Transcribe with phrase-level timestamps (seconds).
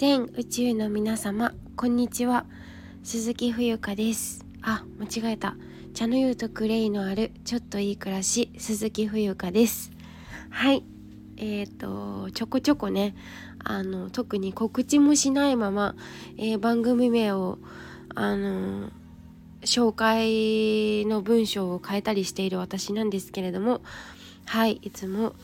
[0.00, 2.46] 全宇宙の皆様こんにちは。
[3.02, 4.46] 鈴木冬香です。
[4.62, 5.56] あ間違えた。
[5.92, 9.90] 茶の湯とクレイのあるちょっといい暮らし鈴木冬香です。
[10.48, 10.84] はい。
[11.36, 13.14] えーとちょこちょこね
[13.62, 15.94] あの特に告知もしないまま、
[16.38, 17.58] えー、番組名を
[18.14, 18.88] あの
[19.66, 23.82] 紹介の文章を変えたりしている私なんですけれども
[24.46, 24.80] はい。
[24.80, 25.34] いつも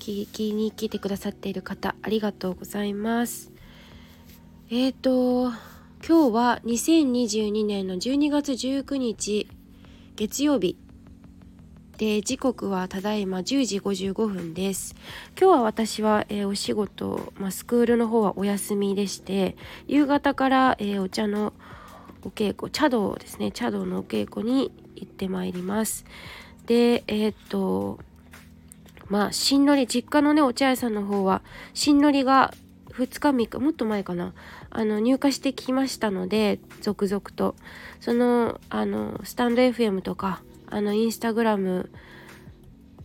[0.00, 3.51] 聞きに来てくださっている方ありがとうございます。
[4.74, 5.50] えっ、ー、と
[6.00, 9.46] 今日は2022年の12月19日
[10.16, 10.78] 月曜日。
[11.98, 14.94] で時刻はただいま10時55分です。
[15.38, 19.58] 今日は私は、えー、お仕事、まあ、スクールの方はお休みでして
[19.88, 21.52] 夕方から、えー、お茶の
[22.24, 23.52] お稽古茶道ですね。
[23.52, 26.06] 茶道のお稽古に行ってまいります。
[26.64, 27.98] でえー、っと
[29.08, 31.42] まあ新のり実家のねお茶屋さんの方は
[31.74, 32.54] 新のりが
[32.92, 34.32] 2日3日もっと前かな。
[34.74, 37.54] あの入荷してきましたので続々と。
[38.00, 41.90] そのあのスタンド FM とかあのインスタグラム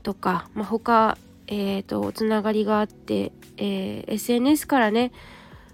[0.01, 5.11] とか、まあ、他えーと、つながりがあって、えー、SNS からね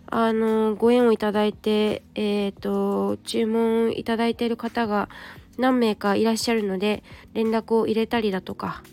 [0.06, 5.10] あのご縁をいただいて、えーと、注文いただいている方が
[5.58, 8.84] 何名かいらっしゃるので連絡を入れたりだとか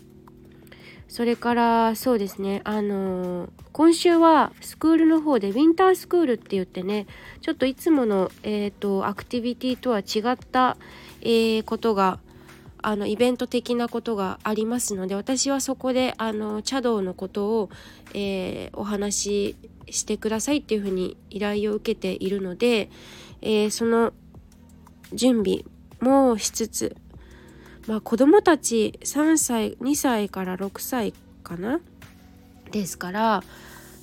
[1.11, 7.05] それからそうですねあの今週はスクールの方でウィンタースクールって言ってね
[7.41, 10.77] ちょっといつもの、えーと、アクティビティとは違った、
[11.19, 12.19] えー、ことが
[12.81, 17.69] あのイベント的なことがありますので私はそこであの茶道のことを、
[18.13, 19.55] えー、お話し
[19.89, 22.89] してくださいっていうふうに依頼を受けているので、
[23.41, 24.13] えー、その
[25.11, 25.65] 準備
[25.99, 26.95] もしつつ
[27.91, 31.81] まあ子供たち3歳2歳から6歳かな？
[32.71, 33.43] ですから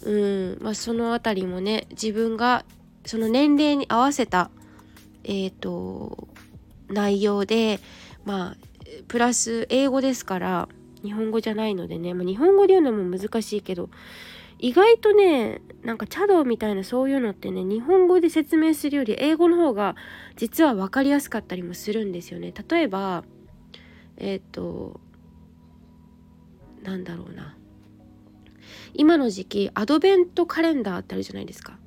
[0.04, 2.66] うんまあその辺りもね自分が
[3.06, 4.50] その年齢に合わせた
[5.24, 6.28] えっ、ー、と
[6.88, 7.80] 内容で
[8.26, 8.56] まあ
[9.08, 10.68] プラス英語ですから
[11.02, 13.88] 日本語じゃないのでね、まあ、日本語で言うのも難しいけど
[14.58, 19.96] 意外とねなんか茶道みたいなそういうのってね日本語で説明するより英語の方が
[20.36, 22.52] 実は分かりやすかったりもするんですよね。
[22.68, 23.24] 例えば
[24.18, 25.00] えっ、ー、と
[26.82, 27.56] なんだろうな。
[28.94, 31.78] 今の時期アドベントカレンダーってあるじゃないですか。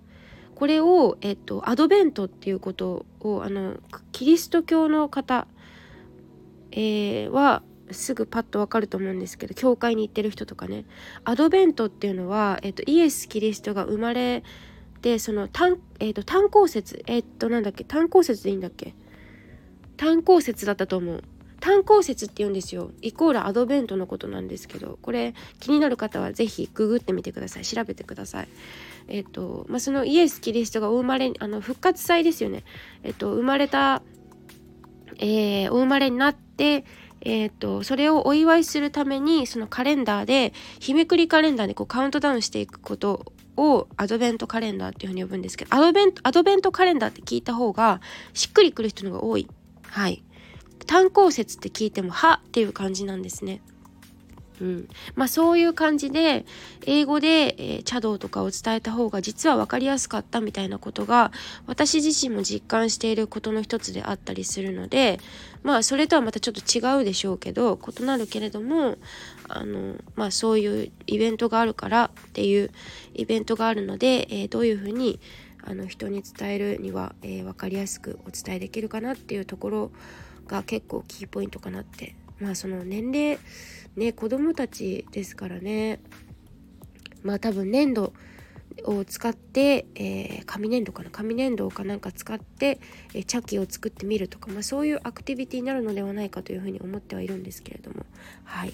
[0.55, 3.77] これを、えっと、アドベントっていうことをあの
[4.11, 5.47] キリスト教の方、
[6.71, 10.85] えー、はすぐパッとわかると思うんですけど教会に行ってる人とかね。
[11.23, 14.43] アドベントっていうのは、えっと、イエス・キリストが生まれ
[15.01, 18.93] てその単,、えーと、単行説えっ、となんだっけ単行説でいいんだっけ。
[19.97, 21.23] 単行説だったと思う。
[21.61, 22.91] 単行説って言うんですよ。
[23.01, 24.99] イコールアドベントのことなんですけど。
[25.01, 27.65] これ気になる方は是非ググってみてください。
[27.65, 28.47] 調べてください。
[29.07, 32.63] えっ、とまあそのイエス・キリストがお生まれあの復活祭ですよね。
[33.03, 34.01] えっ、と生まれた
[35.17, 36.83] えー、お生まれになって
[37.23, 48.01] えーと、それをお祝いするためにそのカレンダーで日めくりカレンダーでこうカウントダウンしていくことをアドベントカレンダーっていうふうに呼ぶんですけどアドベントアドベントカレンダーって聞いた方が
[48.33, 49.47] しっくりくる人のが多い。
[49.83, 50.23] はい。
[50.85, 53.61] 単行説って聞いても「は」っていう感じなんですね。
[54.61, 56.45] うん、まあそういう感じで
[56.85, 61.31] 英語で、えー、茶道とかを伝えた方が実は分かりやすかったみたいなことが
[61.65, 65.19] 私自身も実感していることの一つであったりするので
[65.63, 68.99] まあそれとはまたちょっと違うでしょうけど異なるけれども
[69.47, 72.69] あのまあそういうイベントがあるからっていう
[73.15, 75.19] イベントがあるので、えー、どういうふうに
[75.63, 79.91] あの人に伝えるには、えー、分かりやすくお伝えできるかなっていうところ
[80.47, 82.15] が結構キーポイントかなって。
[82.39, 83.37] まあその年齢
[83.95, 85.99] ね子供たちですからね。
[87.23, 88.13] まあ多分粘土
[88.85, 91.09] を使って、えー、紙粘土かな。
[91.11, 92.79] 紙粘土かなんか使って、
[93.13, 98.05] えー、茶器を作ってみるとか、まあ、そういうアクティビティになるのではないかというふうに思ってはいるんですけれども。
[98.43, 98.73] はい。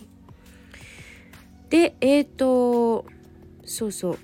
[1.69, 3.05] でえっ、ー、と
[3.65, 4.19] そうそう。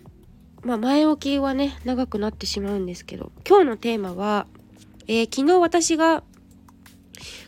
[0.63, 4.47] まあ前置きはね長くなってしまうんですけど今日のテーマは、
[5.07, 6.23] えー、昨日私が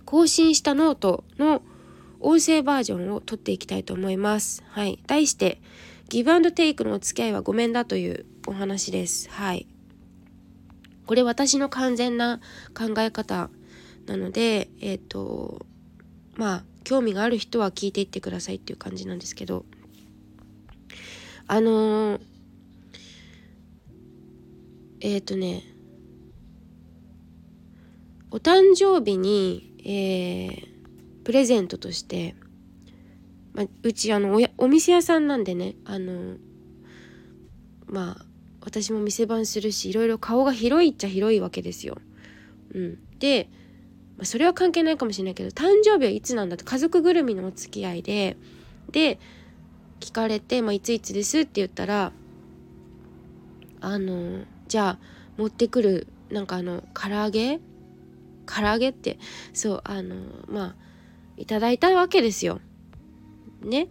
[0.05, 1.61] 更新したノートの
[2.19, 4.63] 音声バージョンを撮っていきたいと思います。
[4.67, 4.99] はい。
[5.07, 5.61] 題して、
[6.09, 9.29] ギブアンドテイクのお付き合いはごめんだというお話です。
[9.29, 9.67] はい。
[11.05, 12.39] これ私の完全な
[12.73, 13.49] 考え方
[14.07, 15.65] なので、えっ、ー、と、
[16.35, 19.65] まあ、興味がある人は聞いていってくださいっていう感じなんですけど、
[21.47, 22.21] あのー、
[25.01, 25.63] えっ、ー、とね、
[28.35, 32.35] お誕生日に、えー、プレゼントとして、
[33.53, 36.35] まあ、うちあのお店屋さんなんでねあの
[37.85, 38.25] まあ
[38.59, 41.97] 私も店番するしいろいろ顔が広いっちゃ広いわけですよ。
[42.73, 43.47] うん、で、
[44.17, 48.35] まあ、それは関係ないかもしれないけど誕生日はいつなんだと家族ぐるみのお付き合いで
[48.91, 49.17] で
[50.01, 52.11] 聞かれて「まあ、いついつです」って言ったら
[53.79, 54.99] あのじゃあ
[55.37, 57.61] 持ってくるなんかあの唐揚げ
[58.45, 59.19] 唐揚げって
[59.53, 60.15] そうあの
[60.47, 60.75] まあ
[61.37, 62.59] いただいたわけですよ。
[63.61, 63.87] ね。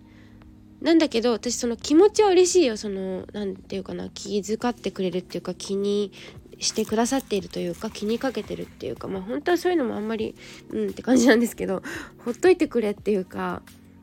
[0.80, 6.12] なんだけど私その気持ちは嬉しいよその何て言うかな気遣ってくれるっていうか気に
[6.58, 10.34] してくださっているというか気にかけてるっていうかまあ本当はそういうのもあんまり
[10.70, 11.82] うんって感じなんですけど
[12.24, 13.62] ほっといてくれっていうか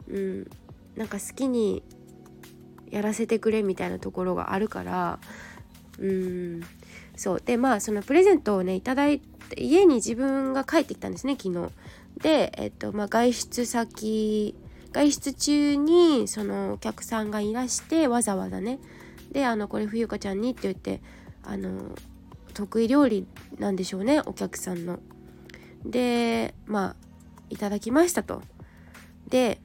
[0.10, 0.50] うん
[0.96, 1.84] なんか好きに
[2.90, 5.20] やらせてくれみたいなところがあるから
[6.00, 6.62] うん
[7.16, 9.22] そうでまあそのプレゼントをねいただい
[9.56, 11.72] て家に自分が帰ってきたんですね昨日。
[12.18, 14.56] で、えっとまあ、外出先
[14.92, 18.80] 外出中にそのお客さんがいらしてわざわざね
[19.32, 21.02] であのこれ冬香ちゃんにって言って
[21.44, 21.96] あの
[22.54, 23.26] 得意料理
[23.58, 25.00] なんでしょうねお客さんの。
[25.86, 26.96] でまあ
[27.50, 28.42] いただきましたと。
[29.28, 29.60] で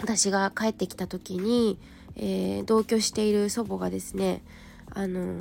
[0.00, 1.78] 私が帰ってきた時に、
[2.16, 4.42] えー、同居している祖母がですね
[4.90, 5.40] あの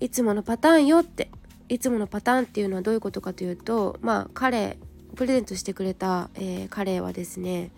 [0.00, 1.30] いつものパターンよって
[1.68, 4.78] いつものパターンっていうのはどういうことかというとまあ彼
[5.16, 7.70] プレゼントしてくれた、えー、彼はですね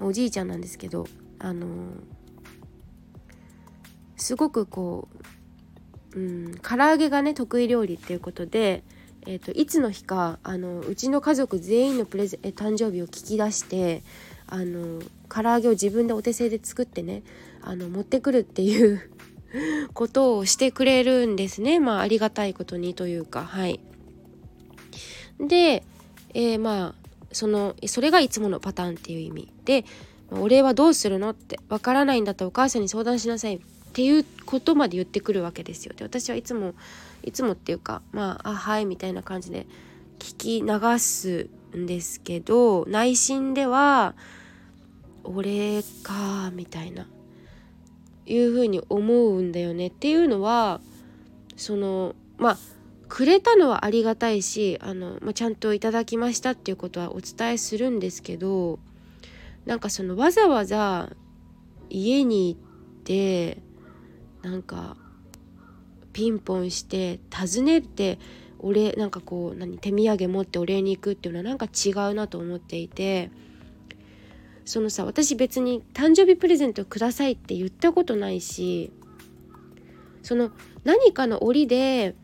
[0.00, 1.06] おじいちゃんなんですけど
[1.38, 1.66] あの
[4.16, 5.08] すごくこ
[6.14, 8.82] う、うん、唐揚げがね得意料理っていうことで、
[9.26, 14.02] えーと、いつの日かあのうちの家族全員のプレゼえ誕生日を聞き出して
[14.46, 17.22] あの唐揚げを自分でお手製で作ってね
[17.62, 19.10] あの持ってくるっていう
[19.94, 21.80] ことをしてくれるんですね。
[21.80, 23.44] まあありがたいことにというか。
[23.44, 23.80] はい。
[25.40, 25.84] で、
[26.34, 29.84] えー、まあそのそれがいつものパターンっていう意味で
[30.30, 33.60] 「お礼はどうするの?」って「わからないんだったらお母さんに相談しなさい」っ
[33.92, 35.94] ていうことまで言ってくるわけですよ。
[35.96, 36.74] で私はいつも
[37.24, 39.66] いつもっていうかまあ「あはい」みたいな感じで
[40.18, 44.14] 聞き流すんですけど内心では
[45.24, 47.06] 「お礼か」みたいな。
[48.28, 49.88] いうふうに思うんだよね。
[49.88, 50.80] っていうのは
[51.56, 52.58] そのまあ
[53.08, 58.78] くれたのはありがたいしあの、まあ、ちゃんといただきましたっていうことはお伝えするんですけど
[59.64, 61.10] なんかそのわざわざ
[61.88, 63.58] 家に行って
[64.42, 64.96] なんか
[66.12, 68.18] ピンポンして訪ねて
[68.58, 73.30] お礼なんかこう何手土産持ってお礼に行くっていうのはなんか違うなと思っていて
[74.68, 78.92] そのさ私別に誕生日プレゼントくださいって言ったことないし
[80.22, 80.50] その
[80.84, 82.14] 何かの折で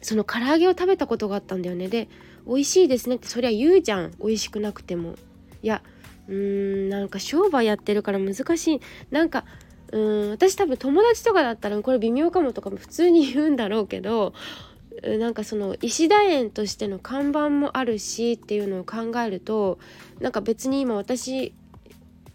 [0.00, 1.88] その唐揚げを食べたことがあったんだよね。
[1.88, 2.08] で
[2.46, 4.12] 美味しいですねってそりゃ言うじゃん。
[4.18, 5.16] 美味しくなくても。
[5.62, 5.82] いや
[6.28, 8.80] うーんなんか商売やってるから難しい。
[9.10, 9.44] なんか
[9.92, 14.32] うーん私多分友達とかだったらこれ微妙かもとかも普通に言うんだろうけど
[15.02, 19.78] なんかその石田園としての看板もあるしっていうのを考えると
[20.20, 21.52] なんか別に今私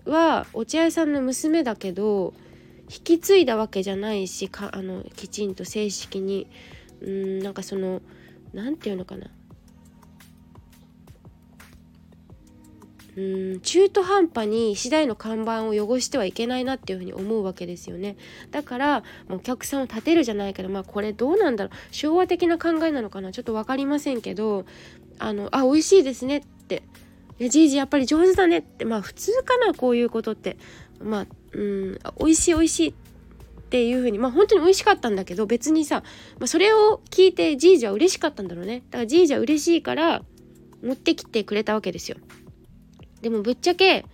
[0.06, 2.33] は落合さんの娘だけど
[2.89, 6.48] 引き継いだわけじゃないしかあのきちんと正式に。
[7.01, 8.01] うんなんかその
[8.53, 9.27] 何て言うのかな。
[13.18, 18.16] うん中途半端に次第の看板を汚してはいけないなっていうふうに思うわけですよね。
[18.52, 21.94] だからお客さんを立てるじゃないけどまあこれどうなんだろう。
[21.94, 23.31] 昭和的な考えなのかな。
[23.31, 24.66] ちょっと分かりませんけど
[25.19, 26.37] あのあ美味しいですね。
[26.37, 26.60] って
[27.42, 28.86] いやじいじやっぱり上手だねって。
[28.86, 30.57] まあ普通かなこういうことって。
[31.04, 32.94] まあうん美味しい美味しいっ
[33.71, 34.19] ていう風に。
[34.19, 36.04] まあ本当に美味しかったんだけど別にさ、
[36.38, 38.83] まあ、それを聞いてじいじは嬉しかったんだろうね。
[38.92, 40.21] だからじいじは嬉しいから
[40.83, 42.18] 持ってきてくれたわけですよ。
[43.24, 44.06] でもぶっちゃけ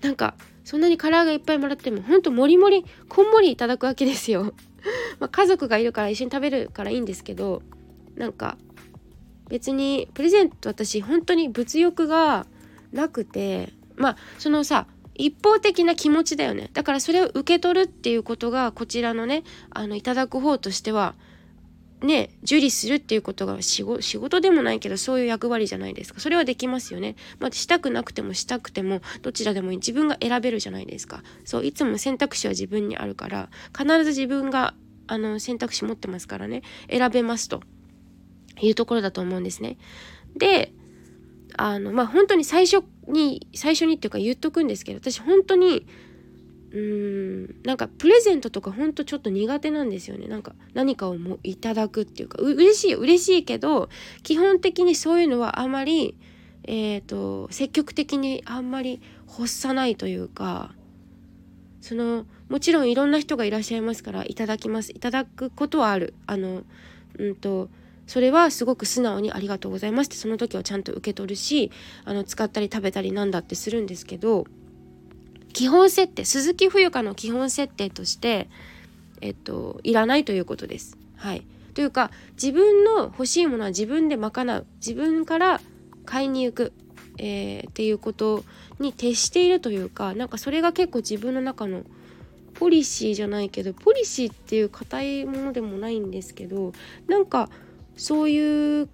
[0.00, 4.54] なんかそんなに唐揚げいっぱいもらってもほんともりもりこんもりいただくわけですよ。
[5.20, 7.60] ま家族がいるから一緒に食べるからいいんですけど
[8.16, 8.56] なんか
[9.50, 12.46] 別にプレゼント私本当に物欲が
[12.92, 16.70] なくてまあそのさ一方的な気持ちだよね。
[16.72, 21.14] だからそれを受け取るっていうことがこちらのねあのいただく方としては
[22.00, 26.20] ね受理するっていうことが仕事でもないけどそういう役割じゃないですか。
[26.20, 29.76] それはできますよね、まあ、したくなくてもしたくてもどちらでもいい。
[29.76, 31.22] 自分が選べるじゃないですか。
[31.44, 34.74] そういつも選択肢は自分にあるから必ず自分が
[35.06, 36.62] あの選択肢持ってますからね。
[36.90, 37.62] 選べますと
[38.60, 39.76] いうところだと思うんですね。
[40.36, 40.72] で
[41.56, 45.86] あのまあ本当に最初に最初にっていうか言っとくんですけど私本当に
[46.70, 50.28] うーんなんかプレゼントとか本当ちょっと苦手なんですよね。
[50.28, 53.88] なんか何かをもいただくっていうかう嬉しい嬉しいけど
[54.22, 56.16] 基本的にそういうのはあまり
[56.64, 60.72] えーと、積極的にあんまり欲さないというか
[61.80, 64.92] そのもちろんいろんな人がいらっしゃいますからいただきます。
[64.92, 66.14] いただくことはある。
[66.26, 66.62] あの
[67.18, 67.70] うんと
[68.12, 71.72] それはすごく素直にありがとうございますってその時はちゃんと受け取るし
[72.04, 74.44] あの使ったり食べたりなんだってするんですけど
[75.54, 78.50] 基本設定鈴木冬香の基本設定として
[79.22, 80.98] えっといらないということです。
[81.16, 81.46] はい。
[81.72, 84.66] というか自分の欲しいものは自分で賄う。
[84.76, 85.62] 自分から
[86.04, 86.74] 買いに行く、
[87.16, 88.44] えー、っていうこと
[88.78, 91.84] に徹しているというかなんかそれが結構自分の中の
[92.52, 96.72] ポリシーじゃないけどポリシーっていう硬いものでもないんですけど
[97.08, 97.48] なんか
[97.96, 98.88] そういう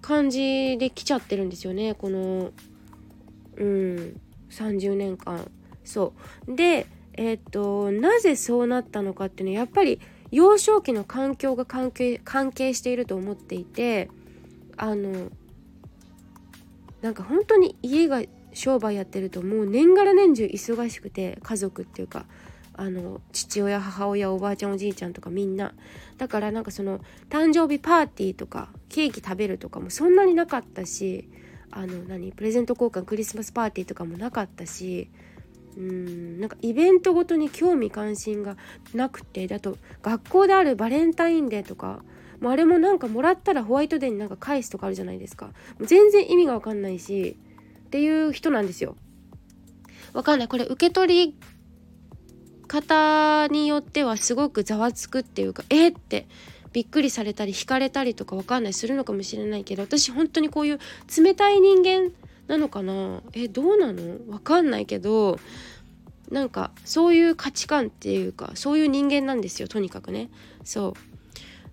[0.00, 1.94] 感じで来ちゃってるんですよね。
[1.94, 2.50] この
[3.56, 4.20] うん
[4.50, 5.50] 30年間。
[5.84, 6.12] そ
[6.46, 6.54] う。
[6.54, 14.08] でえっ、となぜそうなったのかっていうのはやっぱり幼少期の環境が関係関係していると思っていて
[14.76, 15.30] あの
[17.02, 18.22] なんか本当に家が
[18.52, 22.26] 商売やってるともう年がら年中忙しくて家族っていうか
[22.74, 25.74] あの父親母親おばあちゃんおじいちゃんとかみんな
[26.18, 31.28] だからなんかその誕生日パーティーとかケーキ食べるとかもそんなになかったし
[31.70, 35.10] あの何プレゼント交換クリスマスパーティーとかもなかったし
[35.76, 38.56] うんなんかイベントごとに興味関心が
[38.94, 42.02] なくてだと学校であるバレンタインデーとか
[42.40, 47.36] もあれもなんかもらったらホワイトデーになんか返すとかあるじゃないですかもう全然意味が分かんないし
[47.80, 48.96] っていう人なんですよ。
[50.12, 51.36] わかんないこれ受け取り
[52.68, 56.28] 方によってはすごくざわつくっていうかえー、って
[56.72, 60.78] びっくりされたり惹かれたりとかわかんないするのかもしれないけど私本当にこういう
[61.16, 62.12] 冷たい人間
[62.46, 63.22] なのかな？
[63.32, 64.18] えどうなの？
[64.30, 65.38] わかんないけど
[66.30, 70.30] なんかそういう価値観っていうかそういう人間なんですよとにかくね。
[70.62, 70.92] そう。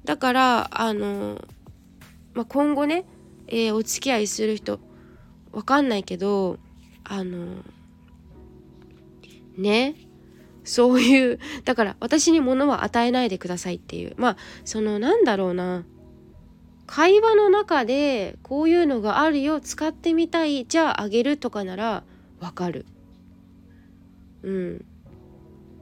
[0.05, 1.43] だからあの、
[2.33, 3.05] まあ、今後ね、
[3.47, 4.79] えー、お付き合いする人
[5.51, 6.57] わかんないけど
[7.03, 7.63] あの
[9.57, 9.95] ね
[10.65, 15.86] そういうだから私に物は与えないでくださいっていうまあそのなんだろうな
[16.88, 22.03] 会話の中でこういうのがあるよ使ってみたいじゃああげるとかなら
[22.39, 22.86] わかる。
[24.43, 24.86] うん。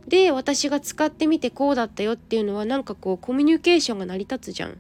[0.08, 4.78] で私が使ってみてこうだったよっていうのはなんかこうコミュニケーションが成り立つじゃん。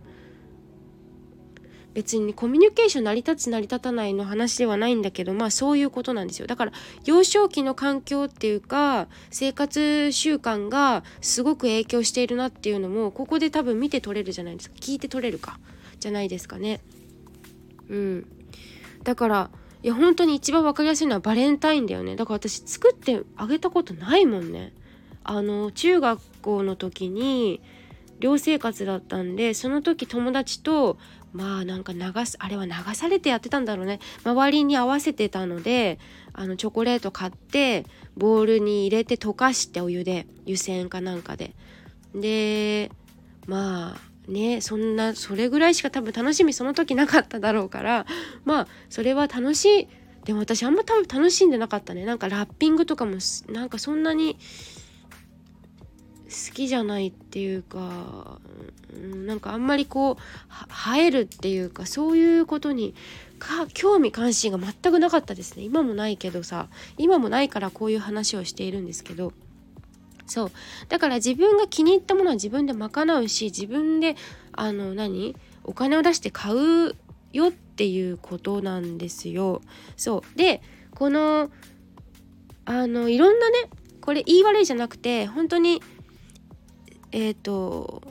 [1.93, 6.47] 別にコミュニケーション成り立つ成り立たないの話ではないんだけどまあそういうことなんですよ。
[6.47, 6.71] だから
[7.05, 14.75] 幼少期の環境っていうか生活習慣がすごく影響しているなっていうのもここで多分見て取れるじゃないですか。
[14.79, 15.59] 聞いて取れるか。
[15.99, 16.81] じゃないですかね。
[17.89, 18.27] うん。
[19.03, 19.49] だから
[19.83, 22.15] いや本当に一番分かりやすいのはバレンタインだよね。
[22.15, 24.73] だから私作ってあげたことないもんね。
[25.23, 27.61] あの中学校の時に
[28.19, 30.97] 寮生活だったんでその時友達と
[31.33, 33.99] まあなんか流すあれは流されてやってたんだろうね。
[34.23, 35.99] 周りに合わせてたので
[36.31, 37.85] あのチョコレート買って
[38.15, 41.53] ボウルに入れて溶かしてお湯で湯煎かなんかで。
[42.13, 42.91] で
[43.47, 48.05] まあねそんなそれぐらいしか多分楽しみその時なかっただろうから
[48.45, 49.87] まあそれは楽しい。
[50.25, 52.05] でも私あんま多分楽しんでなかったね。
[52.05, 53.17] なんかラッピングとかも
[53.49, 54.37] なんかそんなに
[56.33, 58.39] 好きじゃないっていうか、
[59.25, 60.15] なんかあんまりこう
[60.97, 62.93] 映えるっていうかそういうことに
[63.39, 65.63] か興味関心が全くなかったですね。
[65.63, 69.33] 今もないけどさ今もないからこういう話をしているんですけど。
[70.25, 70.51] そう。
[70.89, 74.15] だから自分が気に入ったものは自分で賄うし自分で
[74.53, 75.35] あの何？
[75.65, 76.95] お金を出して買う
[77.31, 79.61] よっていうことなんですよ。
[79.97, 80.37] そう。
[80.37, 80.61] で
[80.91, 81.49] この
[82.65, 85.81] あのいろんなねこれ言い悪いじゃなくて本当に
[87.13, 88.01] えっ、ー、と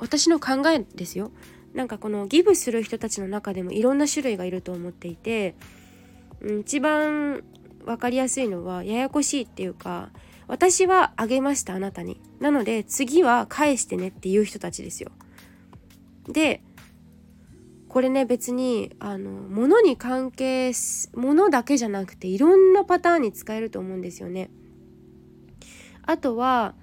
[0.00, 1.30] 私の考えですよ。
[1.74, 5.54] なんかこのギブする人たちの中でもいろんな種類がいると思っていて
[6.60, 7.44] 一番
[7.84, 10.08] 分かりやすいのはややこしいっていうか
[10.48, 12.20] 私はあげましたあなたに。
[12.40, 15.10] なので次は返してねっていう人たちですよ。
[16.28, 16.62] で
[17.88, 20.72] これね別にあの物に関係
[21.14, 24.50] 物だけじゃなくていろんなパターンに使えると思うんですよね。
[26.02, 26.74] あとは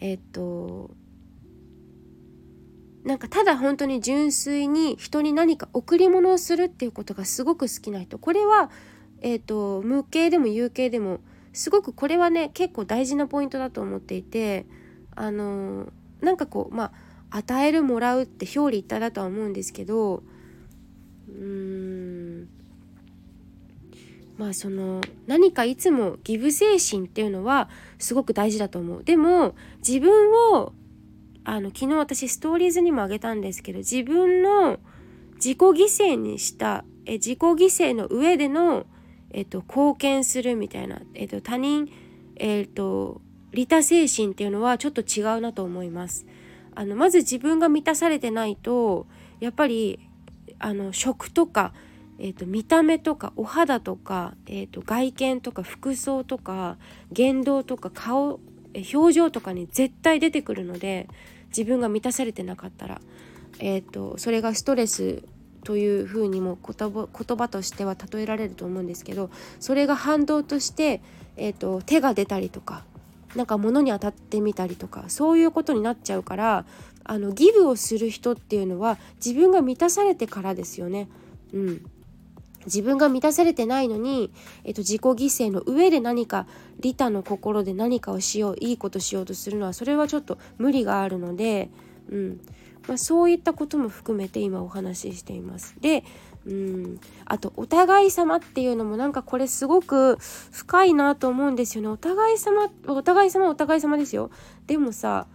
[0.00, 0.90] えっと
[3.04, 8.70] なんかただ本当に純粋に人に何か贈り物をするっていうことがすごく好きな人これは、
[9.22, 11.20] えーと、無形でも有形でも
[11.52, 14.66] すごくこれはね結構大事なポイントだと思っていて
[15.16, 15.90] あのー、
[16.22, 16.92] なんかこうま
[17.30, 20.22] あ与えるもらうって表裏一体だとは思うんですけど
[21.28, 21.44] うー
[22.42, 22.48] ん
[24.36, 29.04] まあその何かいつもギブ精神っていうのはすごく大事だと思う。
[29.04, 29.54] でも
[29.86, 30.72] 自分を
[31.44, 34.78] あの昨日私ストーリーズにもあげたんですけど自分の
[35.36, 38.86] 自己犠牲にしたえ自己犠牲の上での、
[39.30, 41.90] えっと、貢献するみたいな、えっと、他人、
[42.36, 43.20] えっと、
[43.52, 46.26] 利他精神っていうのはちょっと違うなと思います。
[46.76, 49.08] あのまず自分が満たされてないと
[49.40, 49.98] やっぱり
[50.60, 51.74] あの食とか、
[52.20, 56.78] えーと、見た目とかお肌とか、えーと、外見とか服装とか
[57.10, 58.38] 言動とか顔
[58.92, 61.08] 表情とかに絶対出てくるので
[61.48, 63.00] 自分が満たされてなかったら、
[63.58, 65.22] えーと、それがストレス
[65.64, 71.02] というふうにも言葉としては例えられると思うんですけどそれが反動として、
[71.36, 72.84] えー、と手が出たりとか
[73.34, 76.64] なんか物に当たってみたりとかそういうことになっちゃうから
[77.04, 81.08] あのギブをする人っていうのは自分が満たされてからですよね。
[81.52, 81.90] うん、
[82.66, 84.32] 自分が満たされてないのに、
[84.64, 86.46] えっと、自己犠牲の上で何か
[86.80, 91.70] 利他の心で何かをしよういいことしようとするのはそれはちょっと無理があるので、
[92.10, 92.40] うん。
[92.88, 95.74] まあ、そういったことも含めて今お話ししています。
[95.80, 96.04] で
[96.46, 97.00] うん。
[97.24, 101.88] あとお互い様っていうのもなんかこれすごく深いなと思うんですよね。
[101.88, 104.30] お互い様お互い様お互い様ですよ。
[104.66, 105.26] でもさ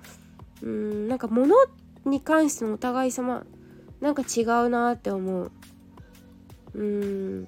[0.62, 1.56] うんなんか物
[2.06, 3.46] に関してのお互い様
[4.02, 5.52] なんか違うなって思う。
[6.76, 7.48] うん。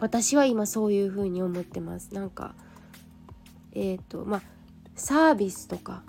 [0.00, 2.14] 私は今そういう風に思ってます。
[2.14, 2.54] なんか
[3.72, 4.42] えっ、ー、とまあ
[4.94, 6.02] サービスとか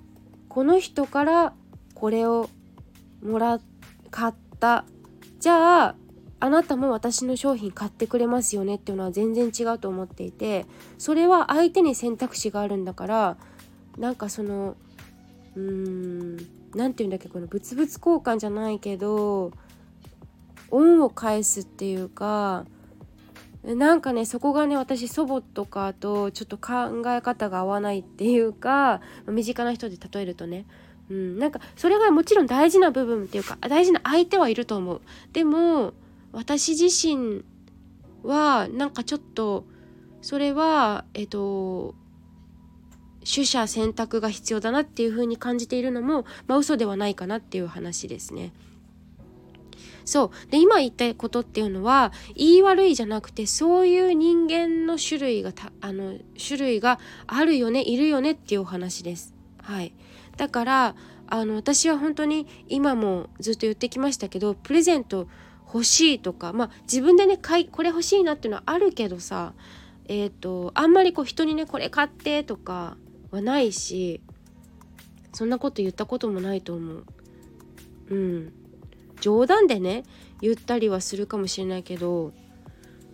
[0.47, 1.53] この人から
[1.93, 2.49] これを
[3.21, 3.59] もら
[4.11, 4.85] 買った。
[5.39, 5.95] じゃあ
[6.41, 8.75] あなたも私の商品買ってくれますよね。
[8.75, 10.65] っていうのは全然違うと思っていて
[10.97, 13.37] それは相手に選択肢があるんだから
[13.97, 14.77] なんかその
[15.55, 16.37] うーん
[16.75, 19.51] 何て言うんだっけこの物々交換じゃないけど
[20.71, 22.65] 恩を返すっていうか
[23.63, 30.65] なんかねそこがね私祖母とかとちょっと考え方が合わないっていうか身近な人で例えるとね
[31.09, 35.01] うん、なんかそれがもちろん大事な部分っていうか大事な相手はいると思う
[35.33, 35.93] でも
[36.31, 37.43] 私自身
[38.23, 39.65] はなんかちょっと
[40.21, 41.95] それはえっと
[43.19, 48.53] 取捨選択が必要だなっていうふうに感じているのもまあ嘘ではないかなっていう話ですね。
[50.09, 59.35] そうで今言ったことっていうのは言い悪いじゃなくてそういう人間の種類があの種類があるよねいるよねっていうお話です。
[59.61, 59.93] はい、
[60.35, 60.95] だから
[61.27, 65.27] あの私は本当に今もずっと言ってきましたけどプレゼント
[65.71, 69.53] 欲しいとかまあ自分でね買いこれ欲しいなっていうのはあるけどさ
[70.07, 72.97] えっ、ー、とあんまりこう人にねこれ買ってとか
[73.29, 74.21] はないし
[75.33, 77.05] そんなこと言ったこともないと思う。
[78.09, 78.53] うん
[79.21, 80.03] 冗談でね
[80.41, 82.31] 言ったりはするかもしれないけど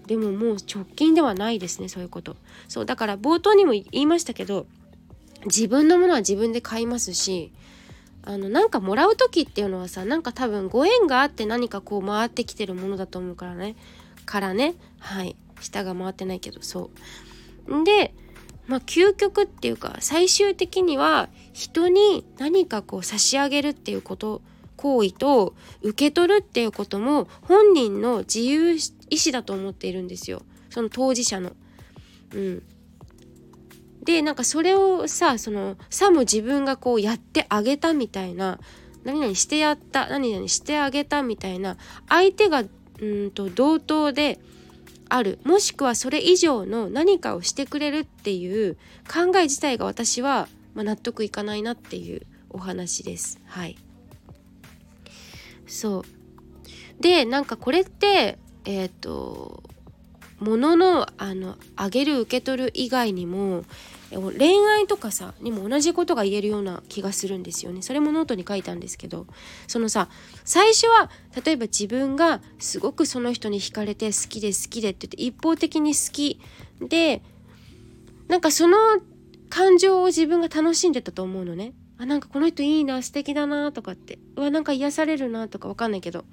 [0.08, 2.36] でももう直近ではないですねそういうこと。
[2.68, 4.68] そうだから冒頭にも言いましたけど
[5.46, 7.52] 自分のものは自分で買いますし
[8.24, 13.76] あのなんかもらう時っていうのはさなんか多分ご縁があって何かこう回ってきてるものだと思うからね。
[14.26, 14.76] からね。
[15.00, 15.36] はい。
[15.62, 16.90] 下が回ってないけどそ
[17.68, 17.84] う。
[17.84, 18.14] で
[18.68, 24.42] まあ究極っていうか最終的には人に何かこう差し上げるっていうこと
[24.78, 28.76] 行為と受け取るっていうことも本人の自由
[29.10, 31.54] 意志だと思っているんですよその当事者の。
[32.34, 32.64] うん、
[34.04, 38.60] でなんかそれをさそのさも自分がこうやってあげたみたいな
[39.04, 41.78] 何々してやった何々してあげたみたいな
[42.10, 42.64] 相手が
[43.02, 44.40] うんと同等で
[45.08, 48.76] あるもしくはそれ以上の何かをしてくれるっていう
[49.08, 53.40] 考え自体が私は、まあ、納得いかないなっていうお話です。
[53.46, 53.78] はい
[55.68, 56.04] そう。
[57.02, 59.64] でなんかこれってえっ、ー、と
[60.40, 63.64] 物のあのあげる受け取る以外にも
[64.12, 67.82] 恋愛とかさにも同じことが言えるような気がするんですよね。
[67.82, 69.28] それもノートに書いたんですけど
[69.68, 70.10] そのさ
[70.44, 71.10] 最初は
[71.44, 76.40] 例えば自分がすごくその人に惹かれて好きで好きでって言って一方的に好き
[76.82, 77.22] で
[78.28, 78.78] なんかその
[79.50, 81.74] 感情を自分が楽しんでたと思うのね。
[81.98, 84.20] あなんかこの人いいな素敵だなとかって。
[84.36, 86.26] うわなんか癒されるなとかわかんないけど。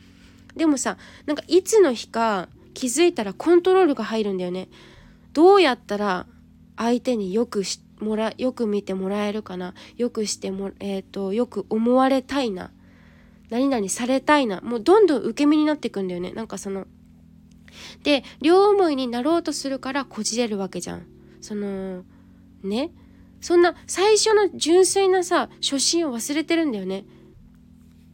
[0.57, 4.69] でもさなんかいつの日か気づいたらコントロールが入るんだよね。
[5.33, 6.27] どうやったら
[6.77, 9.75] 相手によくしもらよく見てもらえるかな。
[9.97, 12.71] よくしてもえっ、ー、とよく思われたいな。
[13.51, 14.61] 何々されたいな。
[14.63, 16.33] もうどんどん受け身になっていくんだよね。
[16.33, 16.87] なんかその
[18.03, 21.07] で両思いになろうとするからこじれるわけじゃん。
[21.41, 22.05] その
[22.63, 22.91] ね。
[23.43, 27.05] そんな最初の純粋なさ初心を忘れてるんだよね。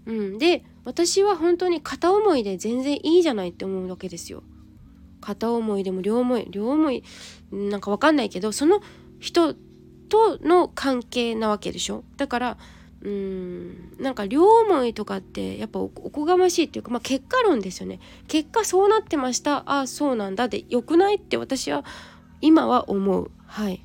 [0.07, 0.39] うん。
[0.39, 4.43] で私は本当に片思いで全然いいじゃないって思うわけですよ。
[5.21, 7.05] 片思いでも両思い両思い
[7.53, 8.81] なんかわかんないけどその
[9.19, 9.55] 人
[10.09, 12.05] との関係なわけでしょ。
[12.17, 12.59] だから
[13.03, 18.01] うーんなんか両思いとかってやっぱおこがましいっていうか、まあ、結果論ですよね。
[18.29, 19.59] 結果そうなってました。
[19.67, 21.85] ああそうなんだでよくないって私は
[22.41, 23.31] 今は思う。
[23.47, 23.85] はい。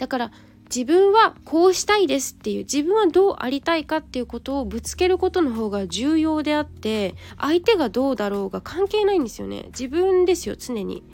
[0.00, 0.32] だから
[0.74, 9.66] 自分はこうしたいですっていう自分はどうありたいかっていうことをぶつけることの方が重要であって相手がどうだろうが関係ないんですよね。
[9.66, 11.04] 自分ですよ常に。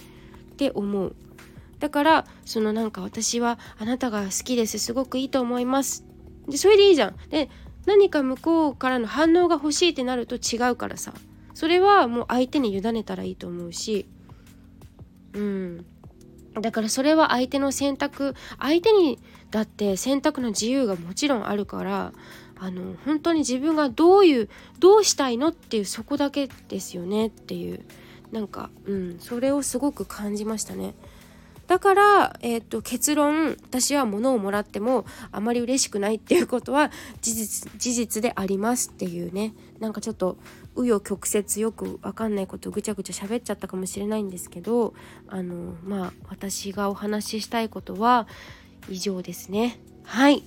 [0.53, 1.16] って思う。
[1.81, 6.05] だからそのなんか私はあなたが好きですすごくいいと思います。
[6.49, 7.16] でそれでいいじゃん。
[7.31, 7.51] で
[7.87, 11.12] 何か向こうからの反応が欲しいってなると違うからさ。
[11.55, 14.07] それはもう相手に委ねたらいいと思うし。
[15.33, 15.87] うん。
[16.61, 19.19] だからそれは相手の選択相手に
[19.51, 22.12] だって選択の自由がもちろんあるから
[22.59, 27.85] あの本当に自分がどういうどうしたいのっていうそこだけですよねっていう
[28.33, 30.95] なんかうんそれをすごく感じましたね。
[31.66, 40.37] だから、えーと、結論私は物をもらってもあまり嬉しくないっていうことは事実事実でありますっていうねなんかちょっと
[40.77, 44.95] 紆余曲折よく分かんないことぐちゃぐちゃ喋っちゃったかもしれないんですけど
[45.27, 48.29] あのまあ私がお話ししたいことは
[48.89, 49.81] 以上ですね。
[50.05, 50.45] はい。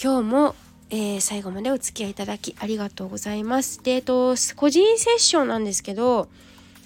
[0.00, 0.54] 今日も、
[0.90, 3.82] えー、最後までお付き合いいただきありがとうございます。
[3.82, 6.28] でえっと個人セッションなんですけど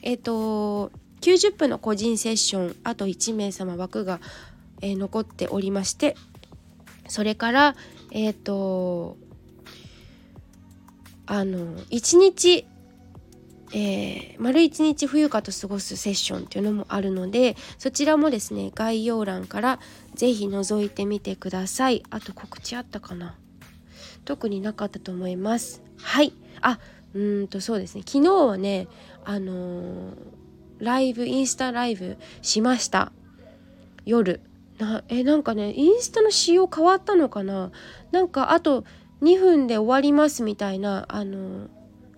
[0.03, 0.90] えっと
[1.21, 4.21] 90分の個人セッションあと1名様枠が、
[4.81, 6.16] えー、残っておりまして
[7.09, 7.77] それから
[8.12, 9.16] えっ、と
[11.26, 12.66] あの1日
[13.72, 19.80] えー、丸一日冬香と過ごすセッションっていうのもあるのでそちらもですね概要欄から
[20.14, 22.04] 是非覗いてみてください。
[22.10, 23.34] あと告知あったかな？
[24.24, 25.82] 特になかったと思います。
[25.98, 26.32] はい。
[26.60, 26.78] あ
[27.12, 28.02] うんとそうですね。
[28.06, 28.86] 昨日はね
[29.24, 30.14] あのー、
[30.78, 33.10] ライブインスタライブしました。
[34.04, 34.40] 夜。
[34.78, 37.72] なえなんかねインスタの仕様変わったのかな？
[38.12, 38.84] なんかあと
[39.22, 41.68] 2分で終わりますみたいなあの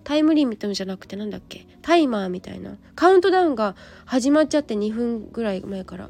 [0.03, 1.67] タイムリミットじゃなくてなんだっけ？
[1.81, 2.77] タイマーみたいな。
[2.95, 6.09] カウントダウンが始まっちゃって2分ぐらい前から。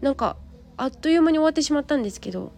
[0.00, 0.36] なんか
[0.76, 2.52] あっという間に終わってしまったんですけど。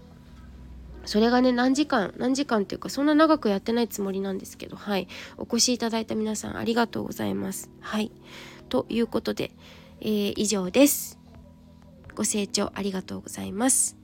[1.05, 4.77] それがね何時間何時間っていうかそんな長くやってないつもりなんですけど。
[4.77, 5.09] はい。
[5.39, 7.71] お越しいただいた皆さんありがとうございます。
[7.81, 8.13] はい。
[8.69, 9.51] ということで、
[10.01, 11.19] えー、以上です。
[12.15, 13.97] ご清聴ありがとうございます。